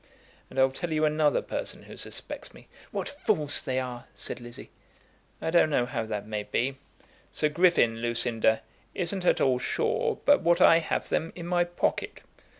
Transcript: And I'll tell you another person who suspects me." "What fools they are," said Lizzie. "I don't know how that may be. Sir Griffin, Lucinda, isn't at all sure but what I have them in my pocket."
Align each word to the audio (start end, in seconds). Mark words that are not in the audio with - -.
And 0.49 0.57
I'll 0.57 0.71
tell 0.71 0.91
you 0.91 1.05
another 1.05 1.43
person 1.43 1.83
who 1.83 1.95
suspects 1.95 2.55
me." 2.55 2.67
"What 2.89 3.07
fools 3.07 3.61
they 3.61 3.79
are," 3.79 4.05
said 4.15 4.41
Lizzie. 4.41 4.71
"I 5.39 5.51
don't 5.51 5.69
know 5.69 5.85
how 5.85 6.07
that 6.07 6.25
may 6.25 6.41
be. 6.41 6.77
Sir 7.31 7.49
Griffin, 7.49 7.97
Lucinda, 8.01 8.63
isn't 8.95 9.25
at 9.25 9.39
all 9.39 9.59
sure 9.59 10.19
but 10.25 10.41
what 10.41 10.59
I 10.59 10.79
have 10.79 11.09
them 11.09 11.31
in 11.35 11.45
my 11.45 11.63
pocket." 11.65 12.21